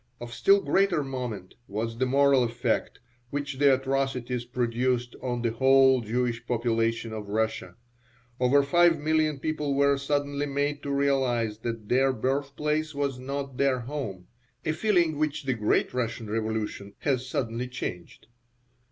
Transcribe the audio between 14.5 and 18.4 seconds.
(a feeling which the great Russian revolution has suddenly changed).